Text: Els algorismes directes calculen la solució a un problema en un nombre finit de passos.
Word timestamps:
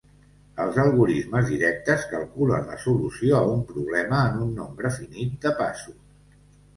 Els 0.61 0.77
algorismes 0.83 1.49
directes 1.49 2.07
calculen 2.13 2.65
la 2.69 2.77
solució 2.85 3.35
a 3.41 3.41
un 3.57 3.61
problema 3.73 4.23
en 4.31 4.39
un 4.47 4.57
nombre 4.61 4.93
finit 4.97 5.37
de 5.45 5.53
passos. 5.61 6.01